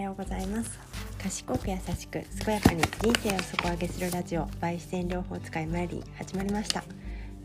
[0.00, 0.78] ようございます。
[1.22, 6.82] 賢く優しく健やかに人生を底上げするラジオバイ視線療法使いマイリー始まりました。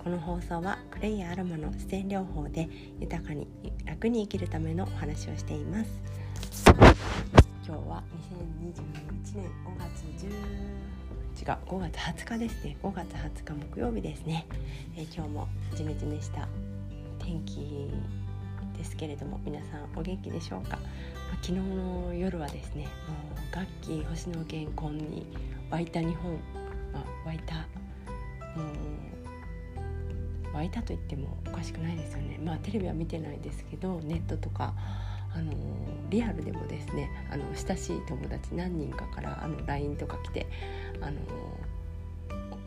[0.01, 2.69] この放送はクレイやアロマの視線療法で
[2.99, 3.47] 豊かに
[3.85, 6.01] 楽に生きるためのお話をしています。
[7.67, 8.03] 今日は
[8.61, 10.29] 2021年5月10
[11.37, 12.77] 違う5月20日ですね。
[12.81, 14.47] 5月20日木曜日ですね、
[14.95, 16.47] えー、今日もジメジメした。
[17.19, 17.91] 天気
[18.75, 22.89] ですけれども皆さんお元気でしょうか、ま、昨日の夜はですねも
[23.51, 25.27] う楽器星野源婚に
[25.69, 26.33] 湧いた日本、
[26.93, 27.61] まあ、湧いたも
[30.51, 32.39] う湧いたと言ってもおかしくないですよね。
[32.41, 34.73] まあテレビは見てないですけどネットとか
[35.35, 35.51] あの
[36.09, 40.47] リアルでもですねあの親しい友達何人かからあの LINE とか来て
[41.01, 41.19] あの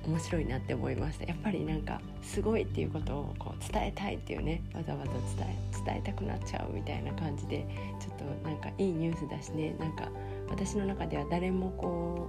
[0.08, 1.26] 面白いなって思いました。
[1.26, 7.66] やっぱりなんかすごいっていうことをこう伝えたいっていうねわざわざ伝え伝えたくなっちゃうみたいな感じで
[8.00, 9.74] ちょっとなんかいいニュースだしね。
[9.78, 10.08] なんか
[10.48, 12.28] 私の中では誰もこ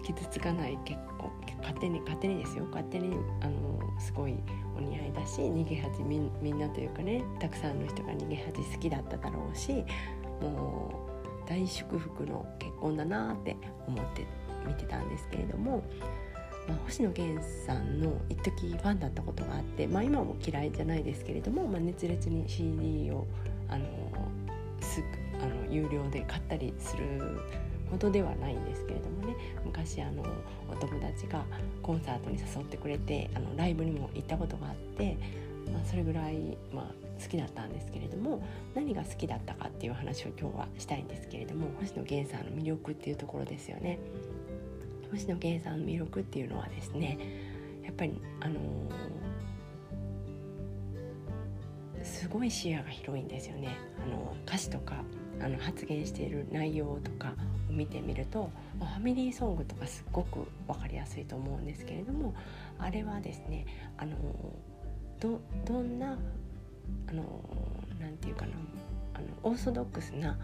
[0.00, 2.64] う傷つかない結構勝手に勝手にですよ。
[2.66, 4.34] 勝手にあのすごい
[4.76, 9.84] お似合いだし逃げ恥みみんなというかねたくさんの人が逃げ恥好きだっただろうし
[10.40, 11.06] も
[11.46, 14.26] う大祝福の結婚だなって思って
[14.66, 15.84] 見てたんですけれども
[16.68, 23.26] まあ、星野源さんの一時ファンだったことがあって、まあ、今も嫌いじゃないですけれども、まあ、熱烈に CD を
[23.68, 23.84] あの
[24.80, 25.02] す
[25.42, 27.04] あの有料で買ったりする
[27.90, 30.22] ほどではないんですけれどもね昔あの
[30.70, 31.44] お友達が
[31.82, 35.16] コンサートに誘ってくれてあのライブにも行ったことがあって、
[35.72, 36.84] まあ、それぐらい、まあ、
[37.22, 38.42] 好きだったんですけれども
[38.74, 43.98] 何が好きだったかっていう話を今日はしたいんですけれども星野源さんの魅力っていうところですよね。
[45.10, 47.18] 星野源さんの魅力っていうのはですね
[47.84, 53.76] やっぱりあのー、すごい視野が広いんですよね。
[54.04, 55.02] あの歌詞とか
[55.42, 57.34] あの発言している内容とか
[57.68, 62.34] を見てみるとファミリーソングとかすっごく分かりやすいと思うんですけれども
[62.78, 63.66] あれはですね
[63.96, 64.16] あの
[65.18, 66.18] どどんな
[67.08, 67.42] あの
[67.98, 68.52] なんていうかな
[69.14, 70.36] あのオーソドックスな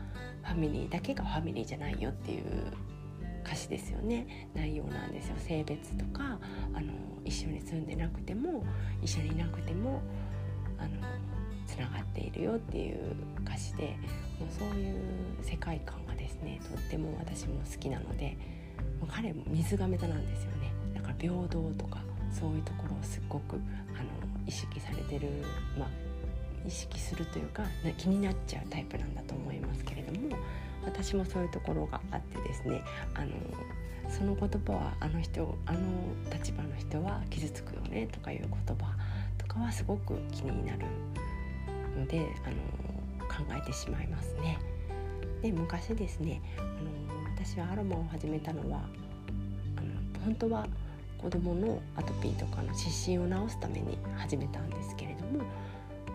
[0.42, 2.44] ファミリーだけがファミリーじゃないよっていう
[3.46, 4.48] 歌詞ですよね。
[4.54, 5.36] 内容なんですよ。
[5.38, 6.38] 性別とか
[6.74, 6.92] あの
[7.24, 8.64] 一緒に住んでなくても
[9.02, 10.02] 一緒にいなくても
[10.78, 10.90] あの
[11.66, 13.14] つながっているよっていう
[13.44, 13.96] 歌詞で
[14.40, 14.96] もうそういう
[15.42, 18.36] 世界観がですねとっても私も好きなので
[19.00, 20.72] もう彼も水亀座なんですよね。
[20.94, 22.00] だから平等とか
[22.32, 24.08] そういうところをすっごくあの
[24.46, 25.28] 意識されてる
[25.78, 25.88] まあ
[26.66, 27.62] 意識するというか
[27.96, 30.36] 気になっちゃうタイプなんだと思いますけれども
[30.86, 32.82] 私もそういうところがあってですね
[33.14, 33.30] あの
[34.08, 35.80] その言葉はあの人あの
[36.32, 38.94] 立場の人は傷つくよねとかいう言葉
[39.36, 40.86] とかはすごく気になる
[41.98, 42.56] のであの
[43.28, 44.58] 考えてしまいますね。
[45.42, 46.90] で昔ですねあの
[47.34, 48.80] 私はアロマを始めたのは
[49.76, 50.66] あの本当は
[51.18, 55.44] 子供のアトピーとかの湿疹を治すために始めたんですけれども、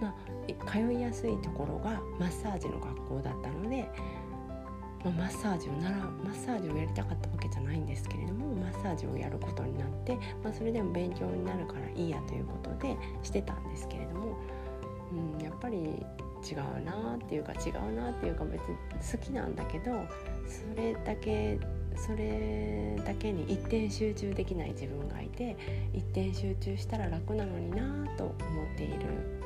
[0.01, 3.89] まあ、通いやすいところがマッサージの学校だったので
[5.03, 14.37] ま、マッサージをならマッサージをやりたかったわけじゃないんですけれどもマッサージをやることになって、まあ、それでも勉強になるからいいやということでしてたんですけれども、
[15.37, 18.77] うん、やっぱり違うなっていうか違うなっていうか別に
[19.11, 19.91] 好きなんだけど
[20.47, 21.59] それだけ
[21.95, 25.55] それだけに一点集中できない自分がいて
[25.93, 29.40] 一点集中したら楽なのになと思っている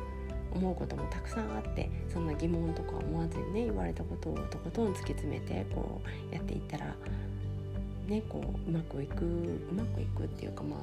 [0.55, 6.01] 思うこともたくさんあってそんな疑問とか思わずにね言われたことをとことん突き詰めてこ
[6.31, 6.95] うやっていったら
[8.07, 10.79] ねこううまくいくうまくいくっていうかまあ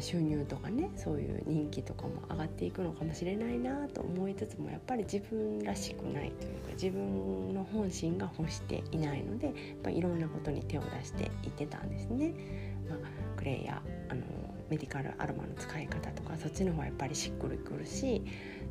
[0.00, 12.34] 収入とかねそういう人気とかも上がっていくのかもしれないなと思いつつもやっぱり自分らしくないというか自分の本心が欲していないのでやっぱいろんなことに手を出していってたんですね。
[12.88, 12.98] まあ、
[13.36, 14.22] クレイやあの
[14.70, 18.22] メディカルアロマの使い方とかそっちの方がやっぱりしっくりくるし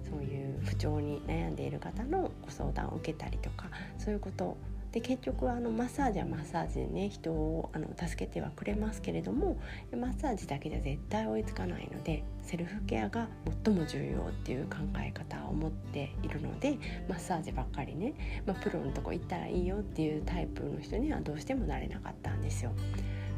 [0.10, 4.58] そういう不調に悩んでいる方のご相談を受けたりとかそういうこと
[4.94, 9.60] で結局あのマッサージはマッサージでね人をあの助けてはくれますけれども
[9.92, 13.28] マッサージだけじゃ絶対追いつかないのでセルフケアが
[13.66, 16.78] 最も重要っていう考え方を持っているので
[17.10, 18.14] マッサージばっかりね、
[18.46, 22.72] まあ、プロのとこ行ったらいいよっていうタイプの人にはどうしてもなれなかったんですよ。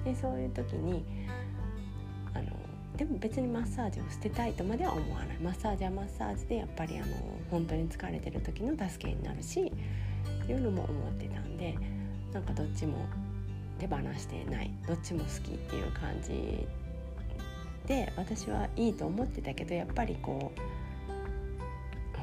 [0.03, 1.05] でそういう時に
[2.97, 7.15] でも別にマッサージを捨てたいとまでは思わないマッサージはマッサージでやっぱりあの
[7.51, 9.71] 本当に疲れてる時の助けになるし
[10.43, 11.77] っていうのも思ってたんで
[12.33, 13.05] なんかどっちも
[13.79, 16.65] 手放してないどっちも好きっていう感じ
[17.87, 20.59] で私はいいと思ってたけどやっぱりこう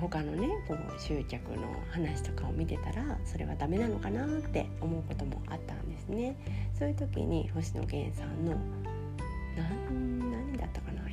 [0.00, 6.36] 他のねこう集客の話とかを見てたらそれはダメなのかなって思うこともあったんですね。
[6.76, 8.56] そういう時に星野源さんの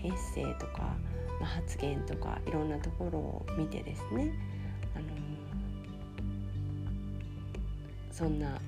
[0.03, 0.95] エッセイとか、
[1.39, 4.31] まあ、発言とかいろんなところを見てですね、
[4.95, 5.05] あの
[8.11, 8.59] そんな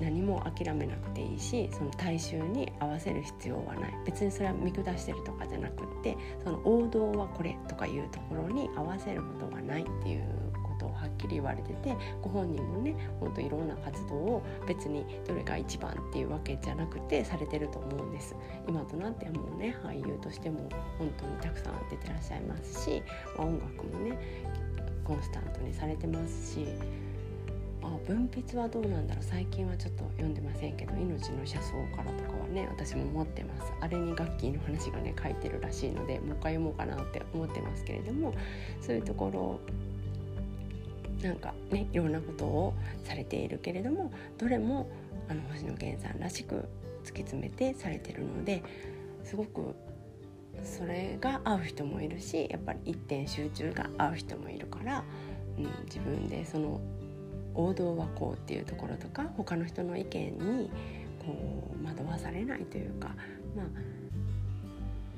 [0.00, 3.94] 何も諦めなくていいしその大衆に合わせる必要はない。
[4.06, 10.24] 別にそれは見下してるとかじゃなくってその王道はこれとかいうところに合わせることはないっていう
[11.20, 18.34] きり言われててご本人もねほんといろんな活動を別にどれが一番っていうわけじゃなくてされてると思うんです。
[18.68, 20.68] 今となってはもうね俳優としても
[20.98, 23.02] 本当にたくさん出てらっしゃいますし、
[23.36, 24.18] まあ、音楽もね
[25.04, 26.66] コンスタントにされてますし
[27.82, 33.72] あ分泌はどうなんだろう最近はちょっと読んでませんけど「命の車窓から」とかはね私も持ってます。
[33.80, 38.34] あれにガッキーの話がね書いてるらしいのでもう一回読もうかなって思ってますけれども
[38.80, 39.60] そういうところ
[41.22, 42.74] なんかねいろんなことを
[43.04, 44.88] されているけれどもどれも
[45.28, 46.68] あの星野源さんらしく
[47.04, 48.62] 突き詰めてされてるので
[49.24, 49.74] すごく
[50.64, 55.04] それが合う人もいるしやっぱり一点集中が合う人もいるから、
[55.58, 56.80] うん、自分でその
[57.54, 60.70] 王道はこうっていうところとか他の人の意見に
[61.24, 61.36] こ
[61.80, 63.08] う惑わされないというか
[63.56, 63.66] まあ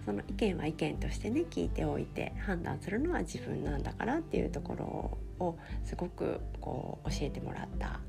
[0.05, 8.01] その意見は意見としてね聞いておいて判断するのは自分なんだからっていうところをすごくこう教えてもらった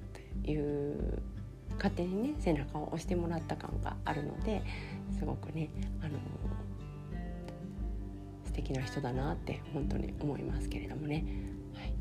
[0.44, 1.22] という
[1.75, 4.62] 勝手にね背中を押してもらった感があるので
[5.18, 5.69] すごくね
[6.01, 6.19] あの
[8.45, 11.25] 素敵な人だなって本当に思いますけれどもね。
[11.74, 11.94] はい、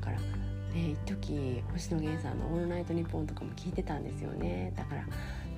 [0.00, 5.04] だからね一時星野源さんの「オールナイトニッポン」とかも聞いてたんですよねだから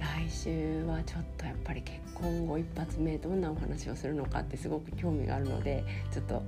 [0.00, 6.43] 来週はちょっとやっぱり結婚後一発目どんなお話をするのかってすごく興味があるのでちょっと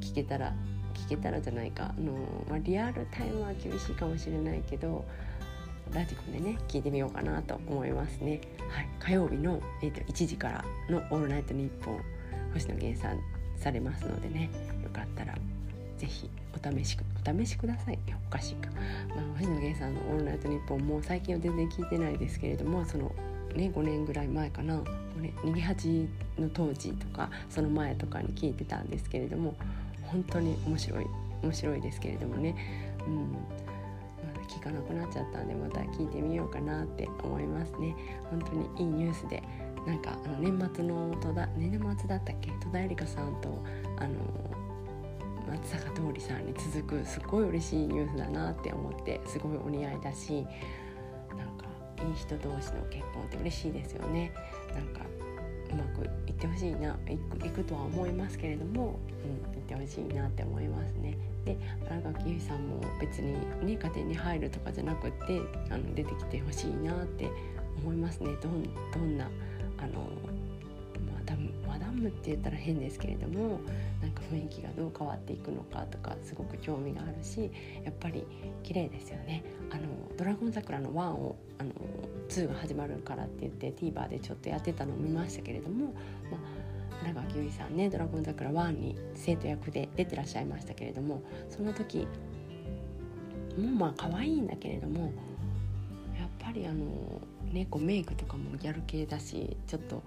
[0.00, 0.54] 聞けたら
[0.94, 2.12] 聞けたらじゃないかあの、
[2.48, 5.04] まあ、リアルタイムは厳しいかもしれないけど
[5.92, 8.40] ラジコでね聞いてみようかなと思いますね。
[8.68, 12.00] はい、火曜日の、えーと、1時からの「オールナイトニッポン」
[12.54, 13.18] 星野源さん
[13.56, 14.50] されますのでね
[14.82, 15.34] よかったら
[16.00, 17.98] ぜひお試しくお試しください。
[18.26, 18.70] おかしいか、
[19.14, 23.12] まあ、星野源さんの「オールナイトニッポン」も最近は全然聞いてないですけれどもその
[23.54, 24.82] ね5年ぐらい前かな。
[25.44, 26.08] 逃げ恥
[26.38, 29.54] の当時とかその前とかに聞いてたんですけれども
[30.06, 31.06] 本当に面白い
[31.42, 32.54] 面白いですけれどもね、
[33.06, 37.94] うん、まだ聞かなくなっちゃったんでまた聞いてみようかなって思いますね。
[38.30, 39.42] 本当にいいニュースで
[39.86, 42.50] なんかあの年末の戸田年末だったっけ？
[42.62, 43.62] 戸田恵梨香さんと
[43.98, 44.14] あの
[45.50, 50.46] 松坂桃李さんに続くすごい嬉しいニュースだなって思ってすごいお似合いだし
[51.36, 51.66] なんか
[51.98, 54.32] いい人同士の結婚って嬉しいですよね
[54.72, 55.00] なんか
[55.72, 61.16] うまくいってほしいないくくとは思いますけれども、うん、いってほしいなって思いますね。
[61.44, 61.56] で
[61.88, 63.32] 新垣結衣さんも別に
[63.64, 67.30] ね家庭に入るとかじゃなくってあの出てきてほしいなって
[67.82, 68.62] 思いますねどん
[68.92, 69.30] どんな
[69.78, 70.10] あの
[72.00, 73.60] ムマダムって言ったら変ですけれども
[74.00, 77.50] なんか雰囲気がどう変わっていくのかとかすごく興味があるし
[77.84, 78.26] やっぱり
[78.62, 79.44] 綺麗ですよね。
[79.70, 79.82] あの
[80.16, 81.70] ドラゴン桜の1をあの
[82.28, 85.94] 2が始まるからって言って TVer でちょっとやってたのを見ましたけれども、
[86.30, 86.38] ま
[87.02, 92.06] あ、長木由衣さんね「ドラゴン桜1」に生徒役で出てらっしゃいましたけれどもその時
[93.58, 95.12] もうまあ可愛いんだけれども
[96.18, 96.84] やっぱりあの
[97.52, 100.02] ねメイクとかもギャル系だしちょっと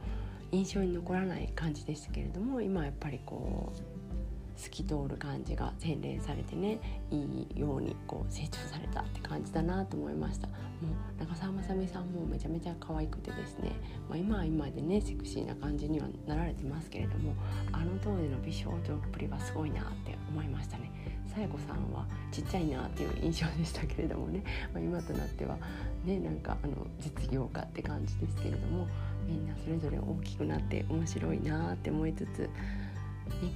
[0.54, 6.80] 印象に残らない感じでしたけれども今やっぱりこう透き通る感じが洗練されてね
[7.10, 7.18] い
[7.56, 10.48] いようにこう成長されたって感じだなと思いました。
[10.48, 10.54] も
[10.90, 13.72] う長澤まさみさんもめちゃめちゃ可愛くてですね、
[14.10, 17.34] まあ、今は今でねセクシーな感じにはなられてますけれども
[17.72, 18.82] あの当時の美少女っ
[19.12, 20.92] ぷりはすごいなって思いましたね。
[21.34, 25.58] さや子さんはちっちゃいなっていう印象でしたけれどもね、まあ、今となっては
[26.06, 28.88] ねなんかあの実業家って感じですけれども
[29.28, 32.50] みんなそれぞれ大きくなって面白いなって思いつつ、ね、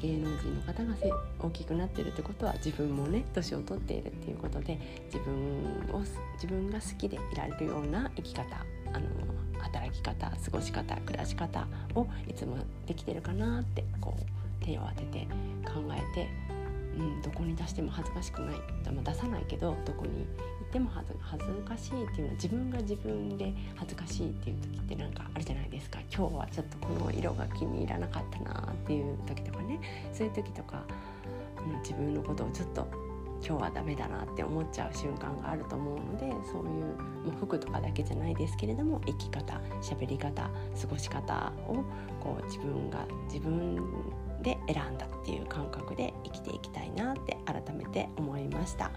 [0.01, 0.95] 芸能人の方が
[1.39, 5.33] 大きくなってるってことは自分もね年を取っているっていうことで自分
[5.93, 6.01] を
[6.35, 8.43] 自分が好きでいられるような生き方
[8.93, 9.07] あの
[9.59, 15.27] 働き方過ごし方暮らし方をいつもできてるかなってこう手を当てて
[15.65, 16.27] 考えて、
[16.97, 20.25] うん、どこに出しても恥ずかしくない、まあ、出さないけどどこに
[20.71, 25.99] でも恥ず恥ずかしいっていうのは自分が自分で恥ずかしいっていう時ってなんかあるじゃないですか。
[26.13, 29.79] 今日はちょっとこの色が気に入らなかったなっていう時とかね。
[30.11, 30.83] そういう時とか、
[31.65, 32.87] うん、自分のことをちょっと
[33.45, 36.95] 今日はダメだなって思っちゃう瞬間があると思うのでそういうも
[37.27, 41.75] う服とかだけじゃないですけれども生き方喋り方過ごし方を
[42.19, 43.75] こう自分が自分
[44.47, 48.85] で選んだっていう感覚で生きていきたいなって改めて思いました。
[48.85, 48.91] は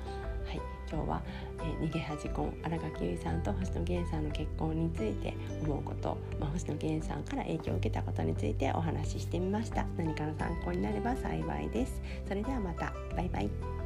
[0.54, 1.22] い、今日は、
[1.58, 9.84] えー、逃げ恥婚新垣結衣さんと星野源さんの結婚について思うこと、まあ、星野源さんから影響を受けたことについてお話ししてみました。
[9.96, 12.00] 何かの参考になれば幸いです。
[12.28, 12.92] それではまた。
[13.16, 13.79] バイバイ。